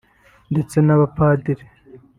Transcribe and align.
ndetse 0.51 0.75
n’abapadiri 0.83 1.65